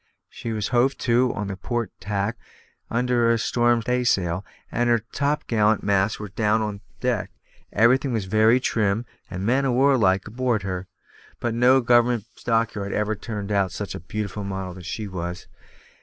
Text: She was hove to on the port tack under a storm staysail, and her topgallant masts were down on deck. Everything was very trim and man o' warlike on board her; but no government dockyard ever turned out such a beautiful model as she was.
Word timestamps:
She 0.29 0.51
was 0.51 0.69
hove 0.69 0.97
to 0.97 1.31
on 1.35 1.45
the 1.45 1.55
port 1.55 1.91
tack 1.99 2.39
under 2.89 3.29
a 3.29 3.37
storm 3.37 3.83
staysail, 3.83 4.43
and 4.71 4.89
her 4.89 5.03
topgallant 5.13 5.83
masts 5.83 6.19
were 6.19 6.29
down 6.29 6.63
on 6.63 6.81
deck. 6.99 7.29
Everything 7.71 8.11
was 8.11 8.25
very 8.25 8.59
trim 8.59 9.05
and 9.29 9.45
man 9.45 9.63
o' 9.63 9.71
warlike 9.71 10.27
on 10.27 10.33
board 10.33 10.63
her; 10.63 10.87
but 11.39 11.53
no 11.53 11.81
government 11.81 12.25
dockyard 12.43 12.93
ever 12.93 13.15
turned 13.15 13.51
out 13.51 13.71
such 13.71 13.93
a 13.93 13.99
beautiful 13.99 14.43
model 14.43 14.75
as 14.75 14.87
she 14.87 15.07
was. 15.07 15.45